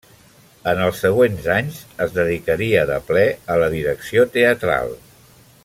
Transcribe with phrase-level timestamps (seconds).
[0.69, 4.97] En els següents anys, es dedicaria de ple a la direcció teatral.